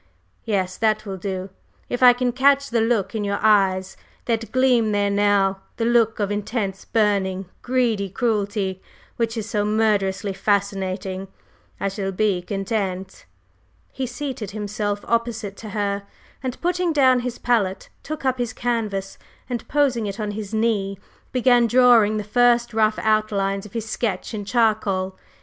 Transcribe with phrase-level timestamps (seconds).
[0.45, 1.51] Yes, that will do;
[1.87, 6.19] if I can catch the look in your eyes that gleams there now, the look
[6.19, 8.81] of intense, burning, greedy cruelty
[9.17, 11.27] which is so murderously fascinating,
[11.79, 13.27] I shall be content."
[13.91, 16.07] He seated himself opposite to her,
[16.41, 20.97] and, putting down his palette, took up his canvas, and posing it on his knee,
[21.31, 25.15] began drawing the first rough outline of his sketch in charcoal.